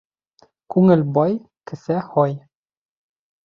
Күңел 0.75 1.03
бай, 1.19 1.37
кеҫә 1.73 2.01
һай. 2.11 2.37